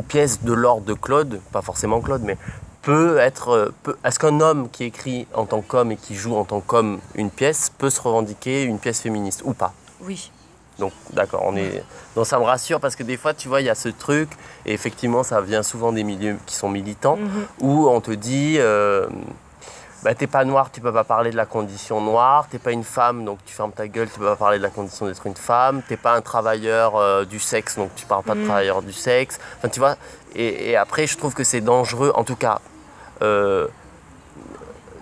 [0.07, 2.37] pièce de l'ordre de Claude, pas forcément Claude, mais
[2.81, 3.73] peut être...
[4.03, 7.31] Est-ce qu'un homme qui écrit en tant qu'homme et qui joue en tant qu'homme une
[7.31, 9.73] pièce peut se revendiquer une pièce féministe ou pas?
[10.01, 10.31] Oui.
[10.79, 11.83] Donc d'accord, on est.
[12.15, 14.29] Donc ça me rassure parce que des fois, tu vois, il y a ce truc,
[14.65, 17.47] et effectivement, ça vient souvent des milieux qui sont militants, mhm.
[17.59, 19.07] où on te dit euh,
[20.03, 22.83] bah, t'es pas noir, tu peux pas parler de la condition noire, t'es pas une
[22.83, 25.35] femme, donc tu fermes ta gueule, tu peux pas parler de la condition d'être une
[25.35, 28.45] femme, t'es pas un travailleur euh, du sexe, donc tu parles pas de mhm.
[28.45, 29.39] travailleur du sexe.
[29.57, 29.95] Enfin, tu vois,
[30.35, 32.61] et, après, je trouve que c'est dangereux, en tout cas,
[33.23, 33.67] euh,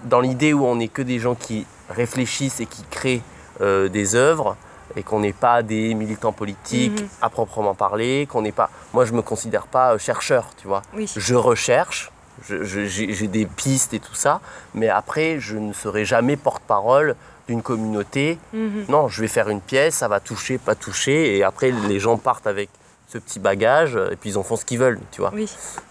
[0.05, 3.21] dans l'idée où on n'est que des gens qui réfléchissent et qui créent
[3.59, 4.57] des œuvres
[4.95, 7.07] et qu'on n'est pas des militants politiques mhm.
[7.21, 8.69] à proprement parler, qu'on n'est pas...
[8.93, 10.81] Moi, je me considère pas euh, chercheur, tu vois.
[11.15, 12.11] Je recherche,
[12.47, 14.41] j'ai des pistes et tout ça,
[14.73, 17.15] mais après, je ne serai jamais porte-parole
[17.47, 18.39] d'une communauté.
[18.53, 18.85] Mhm.
[18.89, 22.17] Non, je vais faire une pièce, ça va toucher, pas toucher, et après, les gens
[22.17, 22.69] partent avec
[23.07, 25.31] ce petit bagage, et puis ils en font ce qu'ils veulent, tu vois.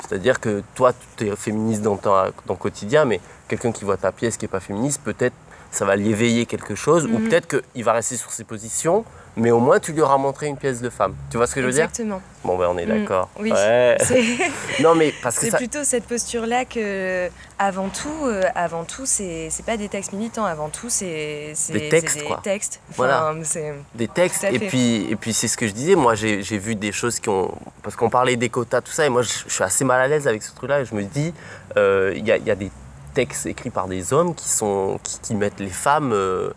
[0.00, 2.12] C'est-à-dire que toi, tu es féministe dans ton,
[2.46, 5.34] dans quotidien, mais quelqu'un qui voit ta pièce qui n'est pas féministe, peut-être
[5.74, 7.28] ça va l'éveiller quelque chose, ou mhm.
[7.28, 9.04] peut-être qu'il va rester sur ses positions,
[9.36, 11.14] mais au moins tu lui auras montré une pièce de femme.
[11.30, 11.84] Tu vois ce que je veux dire?
[11.84, 12.22] Exactement.
[12.44, 13.28] Bon, ben on est Mm, d'accord.
[13.40, 13.50] oui.
[13.52, 13.96] Ouais.
[14.80, 15.56] Non, mais parce que C'est ça.
[15.56, 20.44] plutôt cette posture-là que, avant tout, euh, avant tout, c'est c'est pas des textes militants.
[20.44, 22.40] Avant tout, c'est c'est- Des textes, des quoi.
[22.42, 22.80] textes.
[22.96, 23.32] Voilà.
[23.36, 26.58] Enfin, des textes et puis et puis c'est ce que je disais moi j'ai j'ai
[26.58, 29.32] vu des choses qui ont parce qu'on parlait des quotas tout ça et moi je,
[29.48, 31.32] je suis assez mal à l'aise avec ce truc là et je me dis
[31.76, 32.70] euh, il y, a, il y a des
[33.14, 36.50] textes écrits par des hommes qui sont qui, qui mettent les femmes euh,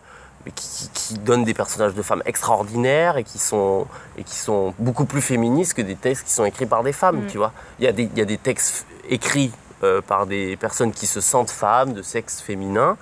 [0.55, 3.85] qui, donnent des personnages de femmes extraordinaires et qui sont
[4.17, 7.23] et qui sont beaucoup plus féministes que des textes qui sont écrits par des femmes
[7.23, 7.27] Mm.
[7.27, 9.51] tu vois il y a des il y a des textes écrits
[9.83, 12.97] euh, par des personnes qui se sentent femmes de sexe féminin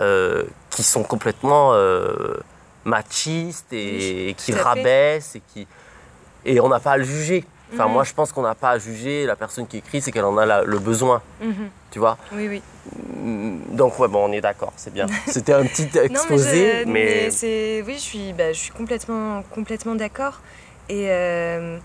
[0.00, 1.72] euh, qui sont complètement
[2.84, 5.66] machistes et, et qui rabaissent et qui
[6.44, 7.44] et on n'a pas à le juger.
[7.72, 7.92] Enfin Mhm.
[7.92, 10.36] moi je pense qu'on n'a pas à juger la personne qui écrit, c'est qu'elle en
[10.38, 11.70] a la- le besoin, Mhm.
[11.90, 12.18] tu vois.
[12.32, 12.62] Oui, oui.
[13.16, 15.06] Mm, Donc ouais bon on est d'accord, c'est bien.
[15.26, 19.42] C'était un petit Non, exposé, je- mais, c'est, oui, je suis, bah, je suis complètement,
[19.54, 20.40] complètement d'accord.
[20.88, 21.78] Et, euh,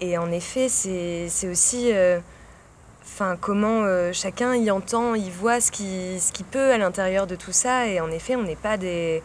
[0.00, 2.18] et en effet, c'est, aussi, euh,
[3.04, 7.26] enfin, comment euh, chacun y entend, y voit ce qui, ce qui peut à l'intérieur
[7.26, 7.86] de tout ça.
[7.86, 9.22] Et en effet, on n'est pas des.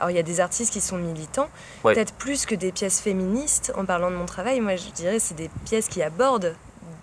[0.00, 1.48] Alors, il y a des artistes qui sont militants,
[1.84, 1.94] Ouais.
[1.94, 3.70] peut-être plus que des pièces féministes.
[3.76, 6.56] En parlant de mon travail, moi, je dirais c'est des pièces qui abordent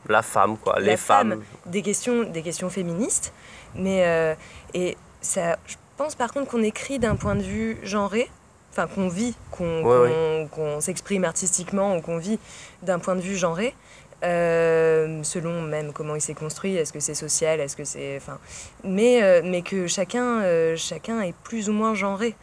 [0.09, 1.29] la femme quoi, la les femme.
[1.31, 1.43] femmes.
[1.67, 3.33] des questions, des questions féministes.
[3.75, 4.33] Mais euh,
[4.73, 8.31] et ça, je pense par contre qu'on écrit d'un point de vue genré,
[8.71, 10.47] enfin qu'on vit, qu'on Ouais,
[10.81, 12.39] s'exprime artistiquement ou qu'on vit
[12.81, 13.75] d'un point de vue genré.
[14.23, 18.39] euh, selon même comment il s'est construit, est-ce que c'est social, est-ce que c'est, enfin,
[18.83, 20.41] mais euh, mais que chacun
[20.75, 22.35] chacun est plus ou moins genré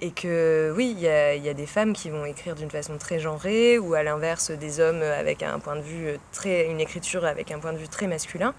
[0.00, 2.70] et que oui, il y a, il y a des femmes qui vont écrire d'une
[2.70, 6.80] façon très genrée, ou à l'inverse des hommes avec un point de vue très, une
[6.80, 8.54] écriture avec un point de vue très masculin,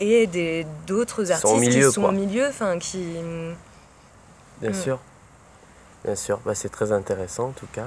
[0.00, 0.28] et
[0.86, 3.04] d'autres artistes milieu, qui sont au milieu, enfin qui.
[4.60, 4.74] Bien Mm.
[4.74, 4.98] sûr.
[6.06, 7.86] Bien sûr, bah, c'est très intéressant en tout cas.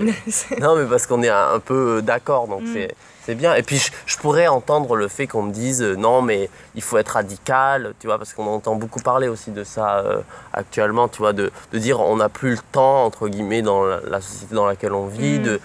[0.60, 2.72] Non, mais parce qu'on est un, peu d'accord, donc Mm.
[2.74, 2.94] c'est-
[3.36, 3.54] bien.
[3.54, 6.82] Et puis, je, je pourrais entendre le fait qu'on me dise euh, non, mais il
[6.82, 10.20] faut être radical, tu vois, parce qu'on entend beaucoup parler aussi de ça euh,
[10.52, 14.00] actuellement, tu vois, de, de dire on n'a plus le temps, entre guillemets, dans la,
[14.00, 15.42] la société dans laquelle on vit, Mm.
[15.44, 15.60] de,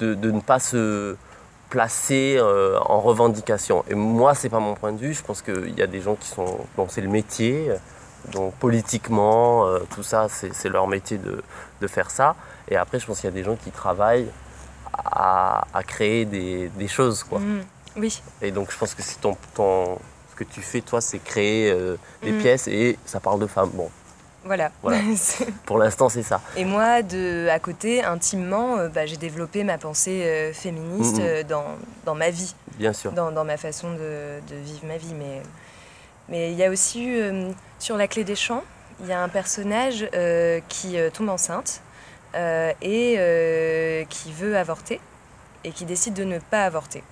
[0.00, 1.16] de, de ne pas se
[1.70, 3.84] placer euh, en revendication.
[3.88, 5.14] Et moi, c'est pas mon point de vue.
[5.14, 6.58] Je pense qu'il y a des gens qui sont.
[6.76, 7.70] Bon, c'est le métier.
[8.32, 11.42] Donc politiquement, euh, tout ça, c'est leur métier de,
[11.80, 12.34] de faire ça.
[12.68, 14.28] Et après, je pense qu'il y a des gens qui travaillent
[14.92, 17.22] à, à créer des, des choses.
[17.24, 17.38] Quoi.
[17.38, 17.64] Mm.
[17.96, 19.98] Oui, Et donc, je pense que c'est ton, ton,
[20.30, 22.38] ce que tu fais, toi, c'est créer euh, des Mm.
[22.38, 23.70] pièces et ça parle de femmes.
[23.70, 23.90] Bon,
[24.44, 24.70] voilà.
[24.82, 24.98] Voilà.
[25.66, 26.40] Pour l'instant, c'est ça.
[26.56, 31.64] Et moi, de, à côté, intimement, euh, bah, j'ai développé ma pensée féministe euh, dans,
[32.04, 32.54] dans ma vie.
[32.76, 33.10] Bien sûr.
[33.12, 35.14] dans, dans ma façon de, de vivre ma vie.
[35.18, 35.42] Mais
[36.28, 38.64] mais il y a aussi eu, sur La Clé des Champs,
[39.00, 41.80] il y a un personnage euh, qui euh, tombe enceinte
[42.34, 45.00] euh, et qui veut avorter
[45.64, 47.02] et qui décide de ne pas avorter.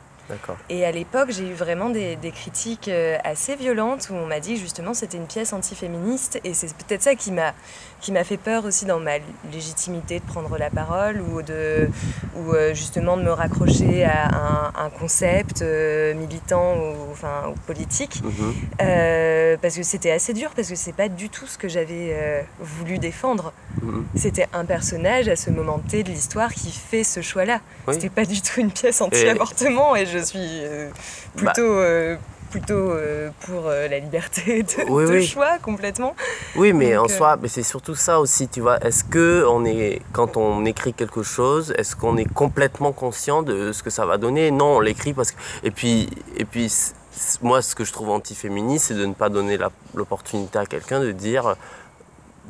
[0.68, 4.40] Et à l'époque, j'ai eu vraiment des, des critiques euh, assez violentes où on m'a
[4.40, 7.52] dit que justement c'était une pièce antiféministe et c'est peut-être ça qui m'a
[8.00, 9.12] qui m'a fait peur aussi dans ma
[9.52, 11.88] légitimité de prendre la parole ou de
[12.36, 17.54] ou euh, justement de me raccrocher à un, un concept euh, militant ou enfin ou
[17.66, 18.54] politique Mhm.
[18.82, 22.10] Euh, parce que c'était assez dur parce que c'est pas du tout ce que j'avais
[22.12, 23.52] euh, voulu défendre.
[23.82, 24.06] Mhm.
[24.16, 27.60] C'était un personnage à ce moment T de l'histoire qui fait ce choix-là.
[27.86, 27.94] Oui.
[27.94, 30.88] C'était pas du tout une pièce anti-avortement et, je suis euh,
[31.36, 31.52] Bah.
[31.52, 32.16] plutôt, euh,
[32.50, 35.26] plutôt euh, pour euh, la liberté de, Oui, de oui.
[35.26, 36.14] choix complètement.
[36.54, 38.78] Oui, mais Donc, en euh, soi, mais c'est surtout ça aussi, tu vois.
[38.84, 43.72] Est-ce que on est, quand on écrit quelque chose, est-ce qu'on est complètement conscient de
[43.72, 44.50] ce que ça va donner?
[44.50, 45.36] Non, on l'écrit parce que.
[45.64, 46.72] Et puis, et puis,
[47.42, 49.58] moi, ce que je trouve antiféministe, c'est de ne pas donner
[49.94, 51.56] l'opportunité à quelqu'un de dire,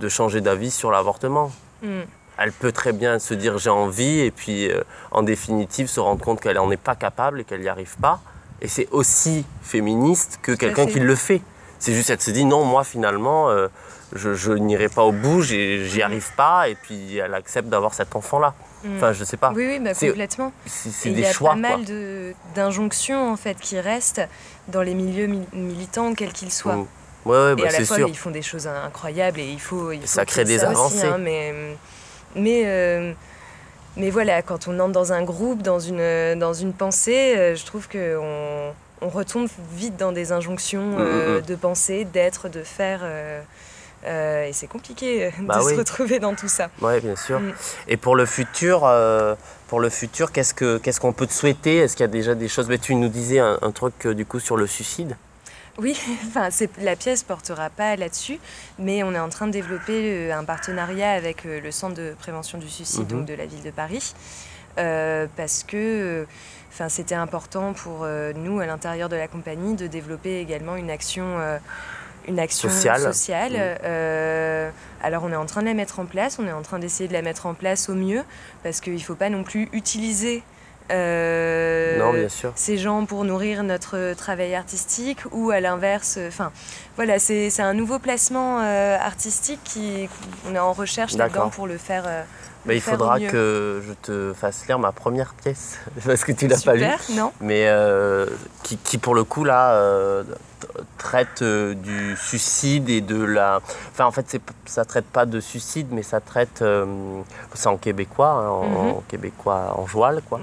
[0.00, 1.50] de changer d'avis sur l'avortement.
[1.82, 2.02] Hmm.
[2.38, 6.22] Elle peut très bien se dire j'ai envie et puis euh, en définitive se rendre
[6.22, 8.20] compte qu'elle n'en est pas capable et qu'elle n'y arrive pas.
[8.60, 11.40] Et c'est aussi féministe que quelqu'un qui le fait.
[11.78, 13.68] C'est juste elle se dit non moi finalement euh,
[14.14, 18.16] je, je n'irai pas au bout, j'y arrive pas et puis elle accepte d'avoir cet
[18.16, 18.54] enfant là.
[18.84, 18.96] Hmm.
[18.96, 19.52] Enfin je sais pas.
[19.54, 20.52] Oui, oui, bah, complètement.
[20.66, 23.78] C'est Et c'est il des y a choix pas mal de- d'injonctions en fait qui
[23.80, 24.22] restent
[24.68, 26.76] dans les milieux mi- militants, quels qu'ils soient.
[26.76, 26.86] Mm.
[27.26, 28.08] Ouais, ouais, et bah, à la fois, sûr.
[28.08, 29.90] ils font des choses incroyables et il faut.
[29.90, 31.06] Il faut Ça crée des ça aussi, avancées.
[31.08, 31.52] hein, mais,
[32.36, 33.12] mais, euh,
[33.96, 37.64] mais voilà, quand on entre dans un groupe, dans une, dans une pensée, euh, je
[37.64, 38.72] trouve qu'on
[39.02, 43.00] on retombe vite dans des injonctions euh, Mm, mm, de penser, d'être, de faire.
[43.02, 43.42] euh,
[44.04, 45.72] et c'est compliqué Bah de oui.
[45.72, 46.68] se retrouver dans tout ça.
[46.80, 47.40] Ouais, bien sûr.
[47.40, 47.52] Mm.
[47.88, 49.34] Et pour le futur, euh,
[49.68, 51.78] pour le futur, qu'est-ce que qu'est-ce qu'on peut te souhaiter?
[51.78, 52.68] Est-ce qu'il y a déjà des choses?
[52.68, 55.16] Mais tu nous disais un, un truc euh, du coup sur le suicide.
[55.78, 56.48] Oui, enfin,
[56.80, 58.38] la pièce portera pas là-dessus,
[58.78, 62.68] mais on est en train de développer un partenariat avec le Centre de prévention du
[62.68, 63.18] suicide mhm.
[63.18, 64.14] donc de la ville de Paris,
[64.76, 66.26] parce que
[66.72, 71.38] enfin, c'était important pour nous, à l'intérieur de la compagnie, de développer également une action
[72.28, 73.78] une action sociale.
[73.84, 74.70] Euh,
[75.02, 77.08] alors on est en train de la mettre en place, on est en train d'essayer
[77.08, 78.22] de la mettre en place au mieux,
[78.62, 80.42] parce qu'il ne faut pas non plus utiliser
[80.90, 86.18] euh, ces gens pour nourrir notre travail artistique ou à l'inverse.
[86.26, 86.52] Enfin,
[86.96, 90.08] voilà, c'est un nouveau placement euh, artistique qui
[90.48, 92.04] on est en recherche dedans pour le faire.
[92.66, 96.62] Mais il faudra que je te fasse lire ma première pièce parce que tu l'as
[96.62, 96.86] pas lu.
[97.12, 97.32] non.
[97.40, 97.70] Mais
[98.62, 100.24] qui, qui, pour le coup là
[100.98, 103.60] traite euh, du suicide et de la.
[103.92, 106.62] Enfin, en fait, ça traite pas de suicide, mais ça traite.
[106.62, 107.20] Euh,
[107.54, 109.02] c'est en québécois, hein, en, mhm.
[109.08, 110.40] québécois, en joual, quoi.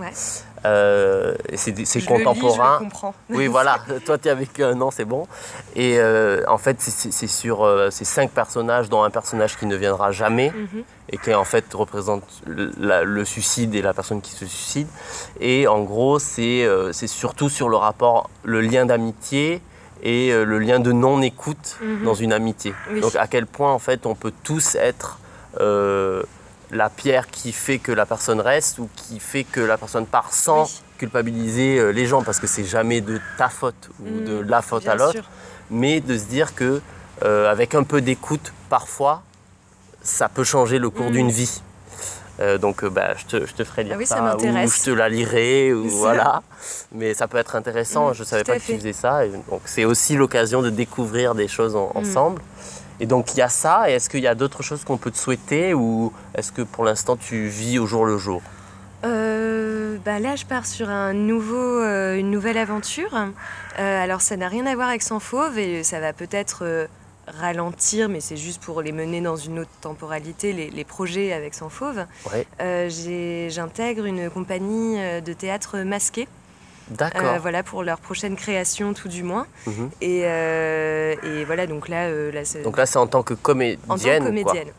[0.65, 2.79] Euh, c'est contemporain.
[2.79, 2.91] Le lis,
[3.29, 3.79] je oui, voilà.
[4.05, 4.57] Toi, tu es avec.
[4.59, 5.27] non, c'est bon.
[5.75, 5.99] Et
[6.47, 10.51] en fait, c'est sur ces cinq personnages, dont un personnage qui ne viendra jamais.
[10.51, 10.83] Mhm.
[11.09, 14.87] Et qui en fait représente le, suicide et la personne qui se suicide.
[15.39, 16.67] Et en gros, c'est
[17.07, 19.61] surtout sur le rapport, le lien d'amitié
[20.03, 22.03] et euh, le lien de non-écoute mhm.
[22.03, 22.73] dans une amitié.
[23.01, 25.17] Donc à quel point en fait on peut tous être
[25.59, 26.23] euh,
[26.73, 30.33] la pierre qui fait que la personne reste ou qui fait que la personne part
[30.33, 34.25] sans culpabiliser euh, les gens parce que c'est jamais de ta faute ou mhm.
[34.25, 35.29] de la faute à l'autre,
[35.69, 36.81] mais de se dire que
[37.23, 39.23] avec un peu d'écoute parfois
[40.03, 41.13] ça peut changer le cours mhm.
[41.13, 41.61] d'une vie.
[42.39, 44.89] Euh, donc euh, bah, je, te, je, te, ferai lire ah ça, ou je te
[44.89, 46.41] la lirai, ou voilà.
[46.91, 49.27] Mais ça peut être intéressant, mm, je ne savais pas que tu faisais ça.
[49.27, 51.97] donc c'est aussi l'occasion de découvrir des choses mm.
[51.97, 52.41] ensemble.
[52.99, 55.11] Et donc il y a ça, et est-ce qu'il y a d'autres choses qu'on peut
[55.11, 58.41] te souhaiter, ou est-ce que pour l'instant tu vis au jour le jour?
[59.03, 63.17] Euh, bah là, je pars sur un nouveau, une nouvelle aventure.
[63.77, 66.87] alors, ça n'a rien à voir avec Sans Fauve et ça va peut-être
[67.27, 71.69] ralentir, mais c'est juste pour les mener dans une autre temporalité, les, projets avec Sans
[71.69, 72.05] Fauve.
[72.61, 76.27] Euh, j'intègre une compagnie euh, de théâtre masqué.
[76.89, 77.35] D'accord.
[77.35, 79.47] Euh, voilà, pour leur prochaine création, tout du moins.
[79.67, 79.89] Mhm.
[80.01, 82.09] et, voilà, donc là.
[82.63, 83.79] donc là, c'est en tant que comédienne.
[83.89, 84.69] En tant que comédienne.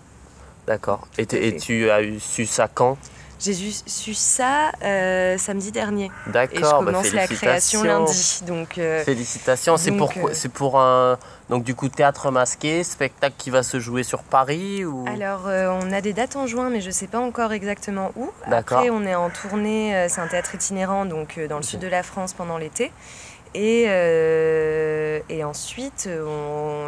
[0.66, 1.06] D'accord.
[1.18, 2.96] Et, et, tu as eu su ça quand?
[3.38, 3.54] J'ai
[3.86, 6.10] su ça euh, samedi dernier.
[6.28, 6.54] D'accord.
[6.54, 8.40] Et je bah, commence la création lundi.
[8.46, 9.76] Donc, euh, félicitations.
[9.76, 11.18] C'est pour, euh, c'est pour un
[11.50, 15.04] donc du coup théâtre masqué, spectacle qui va se jouer sur Paris ou?
[15.08, 18.30] Alors on a des dates en juin, mais je ne sais pas encore exactement où.
[18.44, 22.02] Après on est en tournée, c'est un théâtre itinérant donc dans le sud de la
[22.02, 22.92] France pendant l'été.
[23.54, 26.08] Et, et ensuite,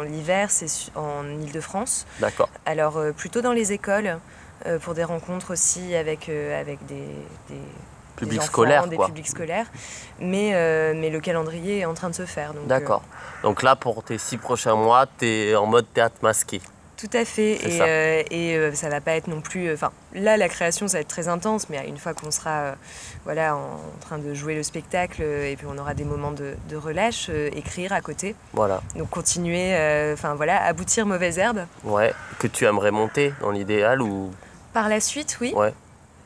[0.07, 2.05] l'hiver, c'est en Ile-de-France.
[2.19, 2.49] D'accord.
[2.65, 4.19] Alors, plutôt dans les écoles.
[4.65, 7.05] Euh, pour des rencontres aussi avec, euh, avec des,
[7.47, 7.61] des
[8.17, 8.87] publics scolaires.
[8.87, 9.67] Des publics scolaires.
[10.19, 12.53] Mais, euh, mais le calendrier est en train de se faire.
[12.65, 13.03] D'accord.
[13.43, 16.61] Donc là, pour tes six prochains mois, tu es en mode théâtre masqué.
[16.97, 17.63] Tout à fait.
[17.63, 17.85] Et, ça.
[17.85, 19.67] Euh, et euh, ça va pas être non plus.
[19.67, 22.73] Euh, enfin, là, la création, ça va être très intense, mais une fois qu'on sera
[23.23, 27.29] voilà, en, train de jouer le spectacle et puis on aura des moments de, relâche,
[27.29, 28.35] écrire à côté.
[28.53, 28.81] Voilà.
[28.95, 29.75] Donc continuer,
[30.13, 31.65] enfin voilà, aboutir mauvaise herbe.
[31.83, 32.13] Ouais.
[32.39, 34.31] Que tu aimerais monter dans l'idéal ou?
[34.73, 35.53] Par la suite, oui.
[35.55, 35.73] Ouais.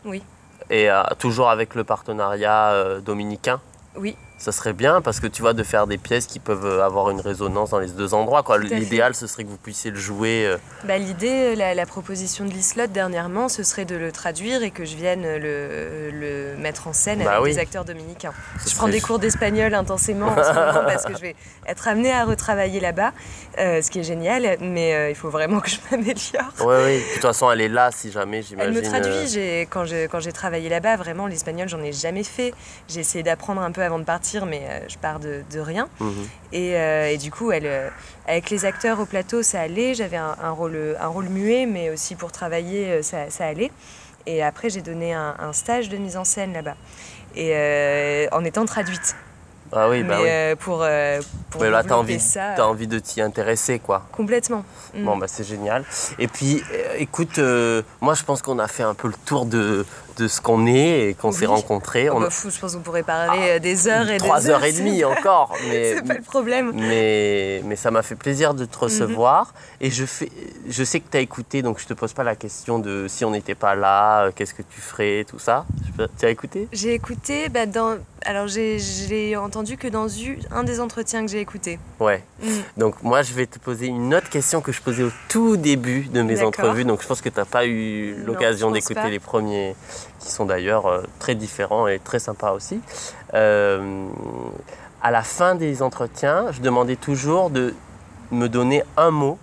[0.06, 0.24] Oui.
[0.72, 3.60] Et toujours avec le partenariat dominicain.
[3.96, 7.12] Oui ça serait bien parce que tu vois de faire des pièces qui peuvent avoir
[7.12, 10.58] une résonance dans les deux endroits l'idéal ce serait que vous puissiez le jouer euh.
[10.84, 14.96] bah, l'idée la, proposition de l'Islot dernièrement ce serait de le traduire et que je
[14.96, 18.34] vienne le, le mettre en scène bah avec des acteurs dominicains.
[18.66, 21.36] Je prends des cours d'espagnol intensément en ce moment parce que je vais
[21.68, 23.12] être amenée à retravailler là-bas
[23.60, 26.54] euh, ce qui est génial mais euh, il faut vraiment que je m'améliore.
[26.62, 26.76] Oui.
[26.86, 30.08] Oui de toute façon elle est là si jamais j'imagine elle me traduit quand j'ai
[30.12, 32.54] quand j'ai travaillé là-bas vraiment l'espagnol j'en ai jamais fait.
[32.88, 35.88] J'ai essayé d'apprendre un peu avant de partir mais euh, je pars de, rien.
[36.00, 36.12] Mhm.
[36.54, 37.90] Euh, et, du coup, elle, euh,
[38.28, 39.94] avec les acteurs au plateau, ça allait.
[39.94, 43.72] J'avais un, rôle, un rôle muet, mais aussi pour travailler, ça, allait.
[44.26, 46.76] Et après, j'ai donné un, stage de mise en scène là-bas,
[47.36, 49.16] et en étant traduite.
[49.74, 50.56] Ah oui, bah oui.
[50.60, 50.86] pour,
[51.50, 54.06] pour mais là, tu as envie, as envie de t'y intéresser, quoi.
[54.12, 54.66] Complètement.
[54.96, 55.86] Bon, bah c'est génial.
[56.20, 56.62] Et puis,
[56.98, 57.40] écoute,
[58.00, 59.86] moi, je pense qu'on a fait un peu le tour de,
[60.18, 62.10] de ce qu'on est et qu'on s'est rencontrés.
[62.10, 62.22] Oh, on...
[62.22, 65.04] Bah, fou, je pense qu'on pourrait parler ah, des heures et Trois heures et demie
[65.06, 65.54] encore.
[65.70, 66.72] Mais, c'est pas le problème.
[66.76, 68.84] Mais, mais ça m'a fait plaisir de te mhm.
[68.84, 69.54] recevoir.
[69.80, 70.30] Et je, fais,
[70.68, 73.26] je sais que tu as écouté, donc je te pose pas la question de si
[73.26, 75.66] on n'était pas là, euh, qu'est-ce que tu ferais, tout ça.
[76.20, 76.68] Tu as écouté?
[76.72, 77.98] J'ai écouté, bah, dans...
[78.26, 80.08] alors j'ai entendu que dans
[80.52, 81.80] un des entretiens que j'ai écouté.
[82.00, 82.24] Ouais.
[82.42, 82.48] Mm.
[82.78, 86.04] Donc moi, je vais te poser une autre question que je posais au tout début
[86.06, 86.86] de mes entrevues.
[86.86, 89.76] Donc je pense que tu n'as pas eu l'occasion d'écouter les premiers
[90.20, 92.80] qui sont d'ailleurs euh, très différents et très sympas aussi.
[93.34, 94.08] Euh,
[95.02, 97.74] à la fin des entretiens, je demandais toujours de
[98.32, 99.38] me donner un mot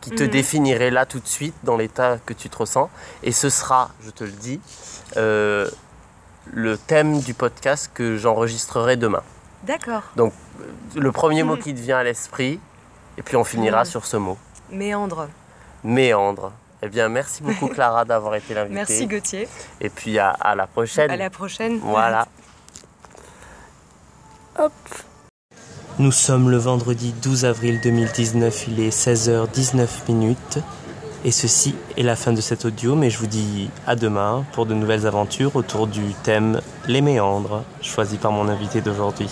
[0.00, 0.30] qui te Mhm.
[0.30, 2.88] définirait là tout de suite dans l'état que tu te ressens.
[3.22, 4.60] Et ce sera, je te le dis,
[5.16, 5.68] euh,
[6.52, 9.22] le thème du podcast que j'enregistrerai demain.
[9.62, 10.02] D'accord.
[10.96, 11.62] Le premier mot Mhm.
[11.62, 12.58] qui te vient à l'esprit,
[13.18, 13.84] et puis on finira Mhm.
[13.84, 14.38] sur ce mot.
[14.70, 15.28] Méandre.
[15.84, 16.52] Méandre.
[16.82, 18.74] Eh bien, merci beaucoup Clara d'avoir été l'invitée.
[18.74, 19.48] Merci Gauthier.
[19.80, 21.10] Et puis à, à la prochaine.
[21.10, 21.78] À la prochaine.
[21.78, 22.26] Voilà.
[24.58, 24.72] Hop.
[25.98, 30.58] Nous sommes le vendredi 12 avril 2019, il est 16h19 minutes.
[31.22, 34.64] Et ceci est la fin de cet audio, mais je vous dis à demain pour
[34.64, 39.28] de nouvelles aventures autour du thème Les méandres, choisi par mon invité d'aujourd'hui.